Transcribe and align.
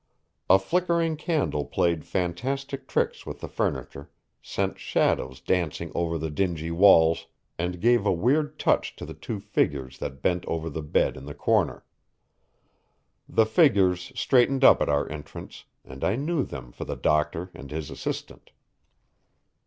A 0.49 0.57
flickering 0.57 1.15
candle 1.15 1.63
played 1.63 2.05
fantastic 2.07 2.87
tricks 2.87 3.23
with 3.23 3.39
the 3.39 3.47
furniture, 3.47 4.09
sent 4.41 4.79
shadows 4.79 5.39
dancing 5.39 5.91
over 5.93 6.17
the 6.17 6.31
dingy 6.31 6.71
walls, 6.71 7.27
and 7.59 7.79
gave 7.79 8.03
a 8.03 8.11
weird 8.11 8.57
touch 8.57 8.95
to 8.95 9.05
the 9.05 9.13
two 9.13 9.39
figures 9.39 9.99
that 9.99 10.23
bent 10.23 10.43
over 10.47 10.71
the 10.71 10.81
bed 10.81 11.15
in 11.17 11.25
the 11.27 11.35
corner. 11.35 11.85
The 13.29 13.45
figures 13.45 14.11
straightened 14.15 14.63
up 14.63 14.81
at 14.81 14.89
our 14.89 15.07
entrance, 15.07 15.65
and 15.85 16.03
I 16.03 16.15
knew 16.15 16.43
them 16.45 16.71
for 16.71 16.83
the 16.83 16.95
doctor 16.95 17.51
and 17.53 17.69
his 17.69 17.91
assistant. 17.91 18.49